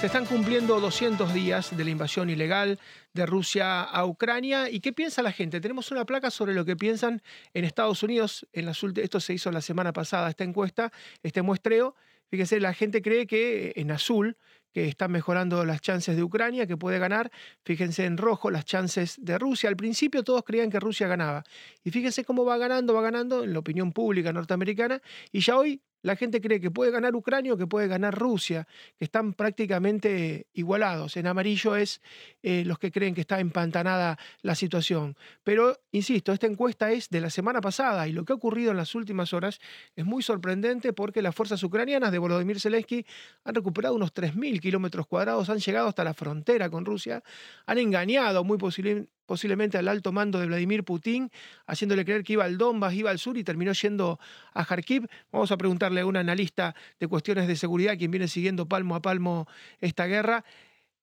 Se 0.00 0.06
están 0.06 0.26
cumpliendo 0.26 0.78
200 0.78 1.32
días 1.32 1.74
de 1.74 1.82
la 1.82 1.88
invasión 1.88 2.28
ilegal 2.28 2.78
de 3.14 3.24
Rusia 3.24 3.82
a 3.82 4.04
Ucrania. 4.04 4.68
¿Y 4.68 4.80
qué 4.80 4.92
piensa 4.92 5.22
la 5.22 5.32
gente? 5.32 5.58
Tenemos 5.58 5.90
una 5.90 6.04
placa 6.04 6.30
sobre 6.30 6.52
lo 6.52 6.66
que 6.66 6.76
piensan 6.76 7.22
en 7.54 7.64
Estados 7.64 8.02
Unidos. 8.02 8.46
En 8.52 8.66
las 8.66 8.84
esto 8.84 9.20
se 9.20 9.32
hizo 9.32 9.50
la 9.50 9.62
semana 9.62 9.94
pasada, 9.94 10.28
esta 10.28 10.44
encuesta, 10.44 10.92
este 11.22 11.40
muestreo. 11.40 11.94
Fíjense, 12.28 12.60
la 12.60 12.74
gente 12.74 13.00
cree 13.00 13.26
que 13.26 13.72
en 13.76 13.90
azul 13.90 14.36
que 14.76 14.86
están 14.86 15.10
mejorando 15.10 15.64
las 15.64 15.80
chances 15.80 16.14
de 16.14 16.22
Ucrania, 16.22 16.66
que 16.66 16.76
puede 16.76 16.98
ganar. 16.98 17.32
Fíjense 17.64 18.04
en 18.04 18.18
rojo 18.18 18.50
las 18.50 18.66
chances 18.66 19.16
de 19.18 19.38
Rusia. 19.38 19.70
Al 19.70 19.76
principio 19.76 20.22
todos 20.22 20.42
creían 20.44 20.68
que 20.68 20.78
Rusia 20.78 21.08
ganaba. 21.08 21.42
Y 21.82 21.90
fíjense 21.90 22.22
cómo 22.26 22.44
va 22.44 22.58
ganando, 22.58 22.92
va 22.92 23.00
ganando 23.00 23.44
en 23.44 23.54
la 23.54 23.60
opinión 23.60 23.92
pública 23.92 24.34
norteamericana. 24.34 25.00
Y 25.32 25.40
ya 25.40 25.56
hoy 25.56 25.80
la 26.06 26.14
gente 26.14 26.40
cree 26.40 26.60
que 26.60 26.70
puede 26.70 26.92
ganar 26.92 27.16
Ucrania 27.16 27.52
o 27.52 27.56
que 27.56 27.66
puede 27.66 27.88
ganar 27.88 28.16
Rusia, 28.16 28.68
que 28.96 29.04
están 29.04 29.34
prácticamente 29.34 30.46
igualados. 30.52 31.16
En 31.16 31.26
amarillo 31.26 31.74
es 31.74 32.00
eh, 32.44 32.62
los 32.64 32.78
que 32.78 32.92
creen 32.92 33.12
que 33.12 33.22
está 33.22 33.40
empantanada 33.40 34.16
la 34.42 34.54
situación. 34.54 35.16
Pero, 35.42 35.76
insisto, 35.90 36.32
esta 36.32 36.46
encuesta 36.46 36.92
es 36.92 37.10
de 37.10 37.20
la 37.20 37.28
semana 37.28 37.60
pasada 37.60 38.06
y 38.06 38.12
lo 38.12 38.24
que 38.24 38.32
ha 38.32 38.36
ocurrido 38.36 38.70
en 38.70 38.76
las 38.76 38.94
últimas 38.94 39.32
horas 39.32 39.58
es 39.96 40.04
muy 40.04 40.22
sorprendente 40.22 40.92
porque 40.92 41.22
las 41.22 41.34
fuerzas 41.34 41.60
ucranianas 41.64 42.12
de 42.12 42.18
Volodymyr 42.18 42.60
Zelensky 42.60 43.04
han 43.42 43.56
recuperado 43.56 43.96
unos 43.96 44.14
3.000 44.14 44.60
kilómetros 44.60 45.08
cuadrados, 45.08 45.50
han 45.50 45.58
llegado 45.58 45.88
hasta 45.88 46.04
la 46.04 46.14
frontera 46.14 46.70
con 46.70 46.84
Rusia, 46.84 47.24
han 47.66 47.78
engañado 47.78 48.44
muy 48.44 48.58
posiblemente 48.58 49.15
posiblemente 49.26 49.76
al 49.76 49.88
alto 49.88 50.12
mando 50.12 50.38
de 50.38 50.46
Vladimir 50.46 50.84
Putin, 50.84 51.30
haciéndole 51.66 52.04
creer 52.04 52.22
que 52.22 52.34
iba 52.34 52.44
al 52.44 52.56
Donbass, 52.56 52.94
iba 52.94 53.10
al 53.10 53.18
sur 53.18 53.36
y 53.36 53.44
terminó 53.44 53.72
yendo 53.72 54.18
a 54.54 54.64
Kharkiv. 54.64 55.06
Vamos 55.32 55.52
a 55.52 55.56
preguntarle 55.56 56.00
a 56.00 56.06
un 56.06 56.16
analista 56.16 56.74
de 56.98 57.08
cuestiones 57.08 57.48
de 57.48 57.56
seguridad, 57.56 57.98
quien 57.98 58.10
viene 58.10 58.28
siguiendo 58.28 58.66
palmo 58.66 58.94
a 58.94 59.02
palmo 59.02 59.46
esta 59.80 60.06
guerra, 60.06 60.44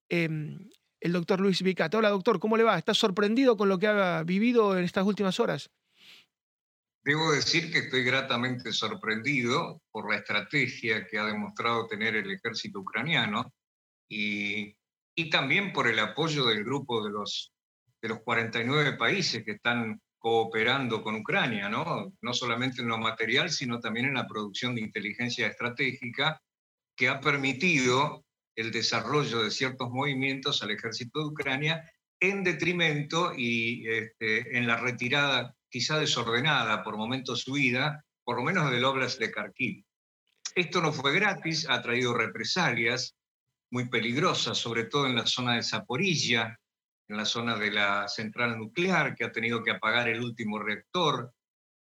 em, 0.10 0.70
el 1.00 1.12
doctor 1.12 1.40
Luis 1.42 1.62
Vicato. 1.62 1.98
Hola 1.98 2.10
doctor, 2.10 2.40
¿cómo 2.40 2.58
le 2.58 2.64
va? 2.64 2.78
¿Está 2.78 2.94
sorprendido 2.94 3.58
con 3.58 3.70
lo 3.70 3.78
que 3.78 3.88
ha 3.88 4.24
vivido 4.24 4.78
en 4.78 4.86
estas 4.86 5.06
últimas 5.06 5.40
horas? 5.40 5.70
Debo 7.04 7.34
decir 7.34 7.70
que 7.70 7.80
estoy 7.80 8.06
gratamente 8.06 8.72
sorprendido 8.72 9.82
por 9.92 10.10
la 10.10 10.20
estrategia 10.20 11.06
que 11.06 11.20
ha 11.20 11.26
demostrado 11.26 11.86
tener 11.88 12.16
el 12.16 12.32
ejército 12.32 12.80
ucraniano 12.80 13.54
y 14.08 14.76
también 15.30 15.74
por 15.74 15.88
el 15.88 16.00
apoyo 16.00 16.46
del 16.46 16.64
grupo 16.64 17.04
de 17.04 17.12
los 17.12 17.53
de 18.04 18.10
los 18.10 18.20
49 18.20 18.98
países 18.98 19.46
que 19.46 19.54
están 19.54 20.02
cooperando 20.18 21.02
con 21.02 21.16
Ucrania, 21.16 21.70
¿no? 21.70 22.14
no 22.22 22.34
solamente 22.34 22.82
en 22.82 22.90
lo 22.90 22.98
material, 22.98 23.50
sino 23.50 23.80
también 23.80 24.08
en 24.08 24.16
la 24.16 24.28
producción 24.28 24.76
de 24.76 24.82
inteligencia 24.82 25.48
estratégica 25.48 26.42
que 26.98 27.08
ha 27.08 27.22
permitido 27.22 28.26
el 28.56 28.72
desarrollo 28.72 29.42
de 29.42 29.52
ciertos 29.52 29.90
movimientos 29.90 30.62
al 30.62 30.72
ejército 30.72 31.20
de 31.20 31.28
Ucrania 31.28 31.90
en 32.20 32.44
detrimento 32.44 33.32
y 33.36 33.88
este, 33.88 34.58
en 34.58 34.68
la 34.68 34.76
retirada 34.76 35.56
quizá 35.70 35.98
desordenada, 35.98 36.84
por 36.84 36.98
momentos 36.98 37.48
huida, 37.48 38.04
por 38.26 38.36
lo 38.36 38.44
menos 38.44 38.70
del 38.70 38.84
Oblast 38.84 39.18
de 39.18 39.32
Kharkiv. 39.32 39.86
Esto 40.56 40.82
no 40.82 40.92
fue 40.92 41.14
gratis, 41.14 41.68
ha 41.70 41.82
traído 41.82 42.14
represalias 42.14 43.16
muy 43.72 43.88
peligrosas, 43.88 44.58
sobre 44.58 44.84
todo 44.84 45.08
en 45.08 45.16
la 45.16 45.26
zona 45.26 45.56
de 45.56 45.64
Zaporilla, 45.64 46.60
en 47.08 47.18
la 47.18 47.26
zona 47.26 47.58
de 47.58 47.72
la 47.72 48.08
central 48.08 48.58
nuclear, 48.58 49.16
que 49.16 49.26
ha 49.26 49.32
tenido 49.32 49.64
que 49.64 49.72
apagar 49.72 50.10
el 50.10 50.24
último 50.24 50.60
reactor. 50.60 51.34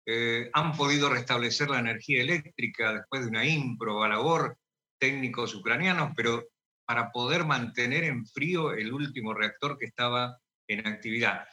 Eh, 0.07 0.51
han 0.53 0.77
podido 0.77 1.09
restablecer 1.09 1.71
la 1.71 1.79
energía 1.79 2.23
eléctrica 2.23 2.93
después 2.93 3.23
de 3.23 3.29
una 3.29 3.47
impro 3.47 4.07
labor 4.07 4.59
técnicos 4.99 5.55
ucranianos, 5.55 6.13
pero 6.17 6.45
para 6.87 7.11
poder 7.11 7.45
mantener 7.45 8.05
en 8.05 8.27
frío 8.27 8.73
el 8.73 8.93
último 8.93 9.35
reactor 9.35 9.79
que 9.79 9.87
estaba 9.87 10.39
en 10.69 10.87
actividad. 10.87 11.47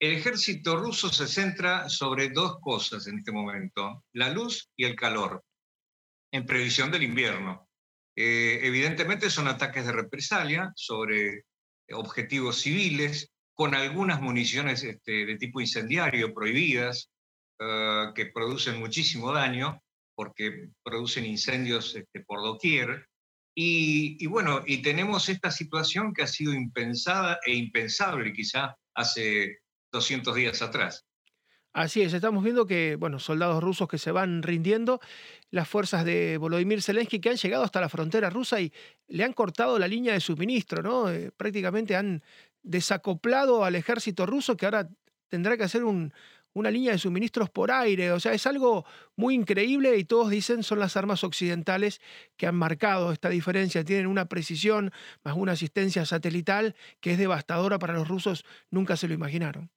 El 0.00 0.12
ejército 0.12 0.76
ruso 0.76 1.10
se 1.10 1.28
centra 1.28 1.88
sobre 1.88 2.30
dos 2.30 2.58
cosas 2.60 3.06
en 3.06 3.18
este 3.18 3.32
momento, 3.32 4.04
la 4.14 4.30
luz 4.30 4.70
y 4.74 4.84
el 4.84 4.96
calor, 4.96 5.44
en 6.32 6.46
previsión 6.46 6.90
del 6.90 7.02
invierno. 7.02 7.68
Eh, 8.16 8.60
evidentemente 8.62 9.30
son 9.30 9.46
ataques 9.46 9.86
de 9.86 9.92
represalia 9.92 10.72
sobre 10.74 11.44
objetivos 11.92 12.60
civiles, 12.60 13.32
con 13.54 13.74
algunas 13.74 14.20
municiones 14.20 14.82
este, 14.84 15.26
de 15.26 15.36
tipo 15.36 15.60
incendiario 15.60 16.32
prohibidas, 16.32 17.10
eh, 17.58 18.06
que 18.14 18.26
producen 18.26 18.78
muchísimo 18.78 19.32
daño, 19.32 19.82
porque 20.14 20.68
producen 20.82 21.26
incendios 21.26 21.94
este, 21.94 22.20
por 22.24 22.42
doquier. 22.42 23.06
Y, 23.54 24.24
bueno, 24.26 24.62
y 24.66 24.80
tenemos 24.80 25.28
esta 25.28 25.50
situación 25.50 26.14
que 26.14 26.22
ha 26.22 26.26
sido 26.26 26.54
impensada 26.54 27.38
e 27.44 27.52
impensable 27.52 28.32
quizá 28.32 28.74
hace 28.94 29.58
200 29.92 30.34
días 30.34 30.62
atrás. 30.62 31.04
Así 31.72 32.02
es, 32.02 32.12
estamos 32.12 32.42
viendo 32.42 32.66
que, 32.66 32.96
bueno, 32.96 33.20
soldados 33.20 33.62
rusos 33.62 33.86
que 33.86 33.96
se 33.96 34.10
van 34.10 34.42
rindiendo, 34.42 35.00
las 35.52 35.68
fuerzas 35.68 36.04
de 36.04 36.36
Volodymyr 36.36 36.82
Zelensky 36.82 37.20
que 37.20 37.30
han 37.30 37.36
llegado 37.36 37.62
hasta 37.62 37.80
la 37.80 37.88
frontera 37.88 38.28
rusa 38.28 38.60
y 38.60 38.72
le 39.06 39.22
han 39.22 39.32
cortado 39.32 39.78
la 39.78 39.86
línea 39.86 40.12
de 40.12 40.20
suministro, 40.20 40.82
¿no? 40.82 41.08
Eh, 41.10 41.30
prácticamente 41.36 41.94
han 41.94 42.24
desacoplado 42.64 43.64
al 43.64 43.76
ejército 43.76 44.26
ruso 44.26 44.56
que 44.56 44.66
ahora 44.66 44.88
tendrá 45.28 45.56
que 45.56 45.62
hacer 45.62 45.84
una 45.84 46.70
línea 46.72 46.90
de 46.92 46.98
suministros 46.98 47.50
por 47.50 47.70
aire. 47.70 48.10
O 48.10 48.18
sea, 48.18 48.32
es 48.32 48.46
algo 48.48 48.84
muy 49.14 49.34
increíble 49.36 49.96
y 49.96 50.04
todos 50.04 50.28
dicen 50.28 50.64
son 50.64 50.80
las 50.80 50.96
armas 50.96 51.22
occidentales 51.22 52.00
que 52.36 52.48
han 52.48 52.56
marcado 52.56 53.12
esta 53.12 53.28
diferencia. 53.28 53.84
Tienen 53.84 54.08
una 54.08 54.26
precisión 54.26 54.90
más 55.22 55.36
una 55.36 55.52
asistencia 55.52 56.04
satelital 56.04 56.74
que 57.00 57.12
es 57.12 57.18
devastadora 57.18 57.78
para 57.78 57.94
los 57.94 58.08
rusos. 58.08 58.44
Nunca 58.70 58.96
se 58.96 59.06
lo 59.06 59.14
imaginaron. 59.14 59.70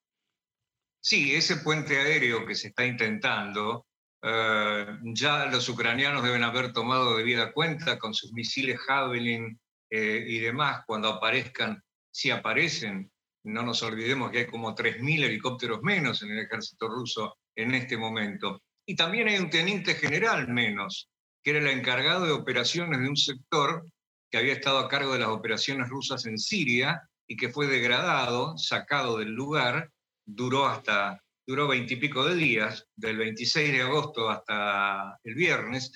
Sí, 1.05 1.35
ese 1.35 1.57
puente 1.57 1.97
aéreo 1.97 2.45
que 2.45 2.55
se 2.55 2.69
está 2.69 2.85
intentando, 2.85 3.87
eh, 4.21 4.85
ya 5.13 5.47
los 5.47 5.67
ucranianos 5.67 6.23
deben 6.23 6.43
haber 6.43 6.71
tomado 6.71 7.17
debida 7.17 7.51
cuenta 7.51 7.99
con 7.99 8.13
sus 8.13 8.31
misiles 8.31 8.79
Javelin 8.79 9.59
eh, 9.89 10.23
y 10.25 10.39
demás, 10.39 10.85
cuando 10.87 11.09
aparezcan, 11.09 11.83
si 12.09 12.31
aparecen, 12.31 13.11
no 13.43 13.63
nos 13.63 13.83
olvidemos 13.83 14.31
que 14.31 14.39
hay 14.39 14.47
como 14.47 14.73
3.000 14.73 15.25
helicópteros 15.25 15.81
menos 15.81 16.23
en 16.23 16.31
el 16.31 16.39
ejército 16.39 16.87
ruso 16.87 17.37
en 17.53 17.75
este 17.75 17.97
momento. 17.97 18.63
Y 18.85 18.95
también 18.95 19.27
hay 19.27 19.39
un 19.39 19.49
teniente 19.49 19.95
general 19.95 20.47
menos, 20.47 21.09
que 21.43 21.49
era 21.49 21.59
el 21.59 21.67
encargado 21.67 22.25
de 22.25 22.31
operaciones 22.31 23.01
de 23.01 23.09
un 23.09 23.17
sector 23.17 23.85
que 24.31 24.37
había 24.37 24.53
estado 24.53 24.79
a 24.79 24.87
cargo 24.87 25.11
de 25.11 25.19
las 25.19 25.27
operaciones 25.27 25.89
rusas 25.89 26.25
en 26.27 26.37
Siria 26.37 27.01
y 27.27 27.35
que 27.35 27.49
fue 27.49 27.67
degradado, 27.67 28.57
sacado 28.57 29.17
del 29.17 29.33
lugar 29.33 29.89
duró 30.25 30.67
hasta, 30.67 31.21
duró 31.45 31.67
veintipico 31.67 32.25
de 32.25 32.35
días, 32.35 32.87
del 32.95 33.17
26 33.17 33.71
de 33.71 33.81
agosto 33.81 34.29
hasta 34.29 35.19
el 35.23 35.35
viernes, 35.35 35.91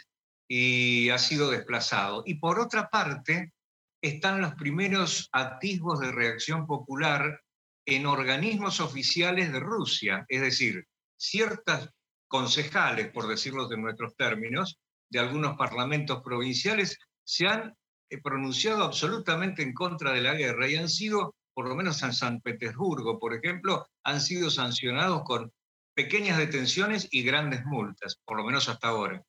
y 0.48 1.10
ha 1.10 1.18
sido 1.18 1.50
desplazado. 1.50 2.24
Y 2.26 2.36
por 2.36 2.60
otra 2.60 2.90
parte, 2.90 3.54
están 4.02 4.42
los 4.42 4.56
primeros 4.56 5.30
atisbos 5.32 6.00
de 6.00 6.12
reacción 6.12 6.66
popular 6.66 7.42
en 7.86 8.06
organismos 8.06 8.80
oficiales 8.80 9.52
de 9.52 9.60
Rusia, 9.60 10.26
es 10.28 10.42
decir, 10.42 10.86
ciertas 11.18 11.90
concejales, 12.28 13.12
por 13.12 13.28
decirlo 13.28 13.68
de 13.68 13.78
nuestros 13.78 14.16
términos, 14.16 14.78
de 15.10 15.20
algunos 15.20 15.58
parlamentos 15.58 16.22
provinciales, 16.22 16.98
se 17.24 17.48
han 17.48 17.74
eh, 18.10 18.22
pronunciado 18.22 18.84
absolutamente 18.84 19.64
en 19.64 19.74
contra 19.74 20.12
de 20.12 20.22
la 20.22 20.34
guerra 20.34 20.68
y 20.68 20.76
han 20.76 20.90
sido 20.90 21.36
por 21.58 21.68
lo 21.68 21.76
menos 21.76 22.04
en 22.04 22.14
San 22.14 22.40
Petersburgo, 22.40 23.18
por 23.18 23.34
ejemplo, 23.34 23.88
han 24.04 24.22
sido 24.22 24.52
sancionados 24.52 25.24
con 25.24 25.52
pequeñas 25.96 26.38
detenciones 26.38 27.08
y 27.10 27.24
grandes 27.24 27.66
multas, 27.66 28.22
por 28.26 28.38
lo 28.38 28.44
menos 28.44 28.70
hasta 28.70 28.90
ahora. 28.90 29.24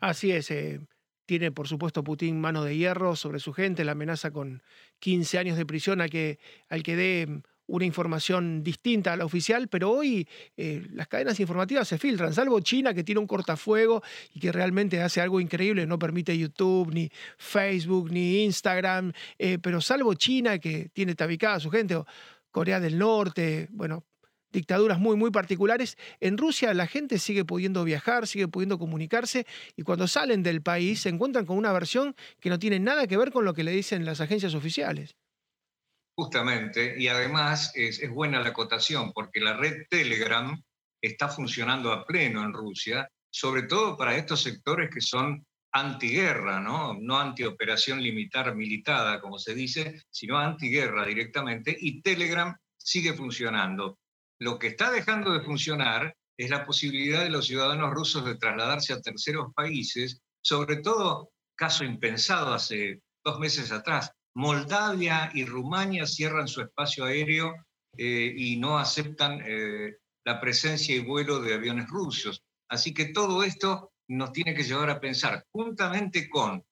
Así 0.00 0.32
es. 0.32 0.50
Eh, 0.50 0.80
tiene, 1.26 1.52
por 1.52 1.68
supuesto, 1.68 2.02
Putin 2.02 2.40
mano 2.40 2.64
de 2.64 2.78
hierro 2.78 3.16
sobre 3.16 3.38
su 3.38 3.52
gente, 3.52 3.84
la 3.84 3.92
amenaza 3.92 4.30
con 4.30 4.62
15 5.00 5.38
años 5.38 5.58
de 5.58 5.66
prisión 5.66 6.00
a 6.00 6.08
que, 6.08 6.38
al 6.70 6.82
que 6.82 6.96
dé 6.96 7.42
una 7.66 7.84
información 7.84 8.62
distinta 8.62 9.12
a 9.12 9.16
la 9.16 9.24
oficial, 9.24 9.68
pero 9.68 9.90
hoy 9.90 10.28
eh, 10.56 10.86
las 10.92 11.08
cadenas 11.08 11.38
informativas 11.40 11.88
se 11.88 11.98
filtran, 11.98 12.34
salvo 12.34 12.60
China 12.60 12.92
que 12.94 13.04
tiene 13.04 13.20
un 13.20 13.26
cortafuego 13.26 14.02
y 14.34 14.40
que 14.40 14.52
realmente 14.52 15.00
hace 15.00 15.20
algo 15.20 15.40
increíble, 15.40 15.86
no 15.86 15.98
permite 15.98 16.36
YouTube, 16.36 16.92
ni 16.92 17.10
Facebook, 17.38 18.10
ni 18.10 18.44
Instagram, 18.44 19.12
eh, 19.38 19.58
pero 19.60 19.80
salvo 19.80 20.14
China 20.14 20.58
que 20.58 20.90
tiene 20.92 21.14
tabicada 21.14 21.56
a 21.56 21.60
su 21.60 21.70
gente, 21.70 21.96
o 21.96 22.06
Corea 22.50 22.80
del 22.80 22.98
Norte, 22.98 23.68
bueno, 23.70 24.04
dictaduras 24.52 24.98
muy, 24.98 25.16
muy 25.16 25.30
particulares. 25.30 25.96
En 26.20 26.36
Rusia 26.36 26.74
la 26.74 26.86
gente 26.86 27.18
sigue 27.18 27.44
pudiendo 27.44 27.84
viajar, 27.84 28.26
sigue 28.26 28.48
pudiendo 28.48 28.78
comunicarse 28.78 29.46
y 29.76 29.82
cuando 29.82 30.06
salen 30.06 30.42
del 30.42 30.62
país 30.62 31.00
se 31.00 31.08
encuentran 31.08 31.46
con 31.46 31.56
una 31.56 31.72
versión 31.72 32.14
que 32.38 32.50
no 32.50 32.58
tiene 32.58 32.78
nada 32.78 33.06
que 33.06 33.16
ver 33.16 33.32
con 33.32 33.44
lo 33.44 33.54
que 33.54 33.64
le 33.64 33.72
dicen 33.72 34.04
las 34.04 34.20
agencias 34.20 34.54
oficiales. 34.54 35.16
Justamente, 36.22 36.94
y 36.96 37.08
además 37.08 37.72
es, 37.74 38.08
buena 38.08 38.40
la 38.40 38.50
acotación, 38.50 39.12
porque 39.12 39.40
la 39.40 39.56
red 39.56 39.88
Telegram 39.90 40.56
está 41.00 41.28
funcionando 41.28 41.90
a 41.90 42.06
pleno 42.06 42.44
en 42.44 42.52
Rusia, 42.52 43.08
sobre 43.28 43.64
todo 43.64 43.96
para 43.96 44.16
estos 44.16 44.40
sectores 44.40 44.88
que 44.88 45.00
son 45.00 45.44
antiguerra, 45.72 46.60
¿no? 46.60 46.94
no 46.94 47.18
antioperación 47.18 48.00
limitar 48.00 48.54
militada, 48.54 49.20
como 49.20 49.36
se 49.36 49.52
dice, 49.52 50.00
sino 50.12 50.38
antiguerra 50.38 51.04
directamente, 51.04 51.76
y 51.76 52.00
Telegram 52.02 52.56
sigue 52.78 53.14
funcionando. 53.14 53.98
Lo 54.38 54.60
que 54.60 54.68
está 54.68 54.92
dejando 54.92 55.32
de 55.32 55.42
funcionar 55.42 56.14
es 56.36 56.50
la 56.50 56.64
posibilidad 56.64 57.24
de 57.24 57.30
los 57.30 57.48
ciudadanos 57.48 57.90
rusos 57.90 58.24
de 58.24 58.36
trasladarse 58.36 58.92
a 58.92 59.00
terceros 59.00 59.52
países, 59.56 60.20
sobre 60.40 60.76
todo 60.76 61.32
caso 61.56 61.82
impensado 61.82 62.54
hace 62.54 63.00
dos 63.24 63.40
meses 63.40 63.72
atrás. 63.72 64.12
Moldavia 64.34 65.30
y 65.34 65.44
Rumania 65.44 66.06
cierran 66.06 66.48
su 66.48 66.62
espacio 66.62 67.04
aéreo 67.04 67.54
eh, 67.96 68.34
y 68.36 68.56
no 68.56 68.78
aceptan 68.78 69.42
eh, 69.44 69.96
la 70.24 70.40
presencia 70.40 70.94
y 70.94 71.00
vuelo 71.00 71.40
de 71.40 71.54
aviones 71.54 71.88
rusos. 71.88 72.42
Así 72.68 72.94
que 72.94 73.06
todo 73.06 73.42
esto 73.42 73.92
nos 74.08 74.32
tiene 74.32 74.54
que 74.54 74.64
llevar 74.64 74.90
a 74.90 75.00
pensar, 75.00 75.44
juntamente 75.52 76.28
con 76.28 76.64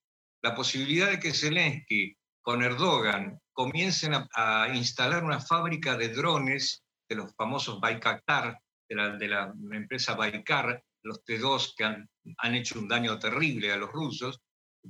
la 0.43 0.55
posibilidad 0.55 1.11
de 1.11 1.21
que 1.21 1.33
Zelensky 1.33 2.17
con 2.43 2.62
Erdogan 2.62 3.39
comiencen 3.53 4.15
a, 4.35 4.69
instalar 4.75 5.23
una 5.25 5.41
fábrica 5.41 5.97
de 5.97 6.09
drones 6.09 6.83
de 7.09 7.17
los 7.17 7.35
famosos 7.35 7.81
Baikaktar, 7.81 8.59
de 8.89 9.29
la, 9.29 9.55
empresa 9.73 10.15
Baikar, 10.15 10.83
los 11.03 11.23
T-2 11.25 11.75
que 11.77 11.85
han, 11.85 12.55
hecho 12.55 12.79
un 12.79 12.89
daño 12.89 13.19
terrible 13.19 13.73
a 13.73 13.77
los 13.77 13.93
rusos. 13.93 14.41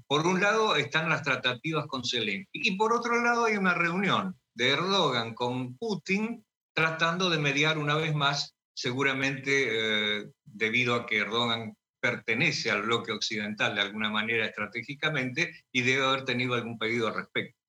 Por 0.07 0.27
un 0.27 0.41
lado 0.41 0.77
están 0.77 1.09
las 1.09 1.23
tratativas 1.23 1.87
con 1.87 2.05
Zelensky 2.05 2.61
y 2.69 2.77
por 2.77 2.93
otro 2.93 3.23
lado 3.23 3.45
hay 3.45 3.57
una 3.57 3.75
reunión 3.75 4.37
de 4.55 4.71
Erdogan 4.71 5.35
con 5.35 5.77
Putin 5.77 6.45
tratando 6.75 7.31
de 7.31 7.39
mediar 7.39 7.79
una 7.79 7.97
vez 7.97 8.15
más, 8.15 8.55
seguramente 8.75 10.21
eh, 10.21 10.31
debido 10.45 10.95
a 10.95 11.07
que 11.07 11.19
Erdogan 11.19 11.77
pertenece 12.01 12.71
al 12.71 12.83
bloque 12.83 13.13
occidental 13.13 13.75
de 13.75 13.83
alguna 13.83 14.11
manera 14.11 14.47
estratégicamente 14.47 15.53
y 15.71 15.83
debe 15.83 16.05
haber 16.05 16.25
tenido 16.25 16.55
algún 16.55 16.79
pedido 16.79 17.09
al 17.09 17.15
respecto. 17.15 17.60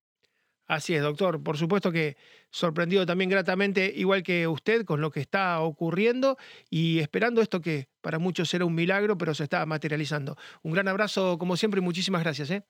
Así 0.72 0.96
es, 0.96 1.02
doctor. 1.02 1.44
Por 1.44 1.58
supuesto 1.58 1.92
que 1.92 2.16
sorprendido 2.50 3.06
también 3.06 3.30
gratamente, 3.30 3.92
igual 3.94 4.24
que 4.24 4.48
usted, 4.48 4.86
con 4.86 5.02
lo 5.02 5.12
que 5.12 5.20
está 5.20 5.60
ocurriendo 5.60 6.38
y 6.70 7.00
esperando 7.00 7.42
esto 7.42 7.60
que 7.60 7.90
para 8.00 8.20
muchos 8.20 8.48
será 8.48 8.64
un 8.64 8.74
milagro, 8.74 9.18
pero 9.18 9.34
se 9.34 9.44
está 9.44 9.66
materializando. 9.66 10.38
Un 10.62 10.72
gran 10.72 10.88
abrazo, 10.88 11.38
como 11.38 11.58
siempre, 11.58 11.82
y 11.82 11.84
muchísimas 11.84 12.24
gracias. 12.24 12.52
¿eh? 12.52 12.64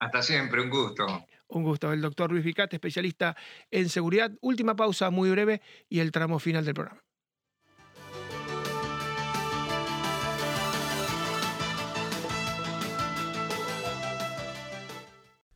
Hasta 0.00 0.20
siempre, 0.20 0.60
un 0.62 0.70
gusto. 0.70 1.06
Un 1.46 1.62
gusto. 1.62 1.92
El 1.92 2.00
doctor 2.00 2.32
Luis 2.32 2.42
Vicate, 2.42 2.74
especialista 2.74 3.36
en 3.70 3.88
seguridad. 3.88 4.32
Última 4.40 4.74
pausa 4.74 5.10
muy 5.10 5.30
breve 5.30 5.62
y 5.88 6.00
el 6.00 6.10
tramo 6.10 6.40
final 6.40 6.64
del 6.64 6.74
programa. 6.74 7.04